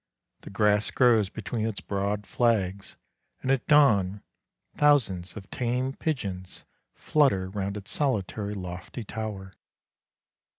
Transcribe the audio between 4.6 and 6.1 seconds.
thousands of tame